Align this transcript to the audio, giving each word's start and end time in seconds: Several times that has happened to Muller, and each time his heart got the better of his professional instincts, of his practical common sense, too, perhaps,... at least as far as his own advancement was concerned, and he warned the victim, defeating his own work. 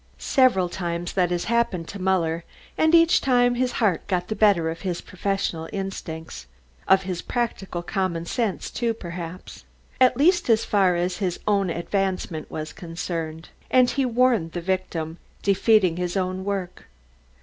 Several 0.17 0.67
times 0.67 1.13
that 1.13 1.29
has 1.29 1.43
happened 1.43 1.87
to 1.89 2.01
Muller, 2.01 2.43
and 2.75 2.95
each 2.95 3.21
time 3.21 3.53
his 3.53 3.73
heart 3.73 4.07
got 4.07 4.29
the 4.29 4.35
better 4.35 4.71
of 4.71 4.81
his 4.81 4.99
professional 4.99 5.69
instincts, 5.71 6.47
of 6.87 7.03
his 7.03 7.21
practical 7.21 7.83
common 7.83 8.25
sense, 8.25 8.71
too, 8.71 8.95
perhaps,... 8.95 9.63
at 9.99 10.17
least 10.17 10.49
as 10.49 10.65
far 10.65 10.95
as 10.95 11.17
his 11.17 11.39
own 11.47 11.69
advancement 11.69 12.49
was 12.49 12.73
concerned, 12.73 13.49
and 13.69 13.91
he 13.91 14.03
warned 14.03 14.53
the 14.53 14.59
victim, 14.61 15.19
defeating 15.43 15.97
his 15.97 16.17
own 16.17 16.43
work. 16.43 16.85